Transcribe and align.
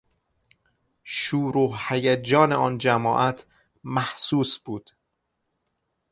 شور 1.03 1.57
و 1.57 1.75
هیجان 1.89 2.51
آن 2.51 2.77
جماعت 2.77 3.45
محسوس 3.83 4.59
بود. 4.59 4.91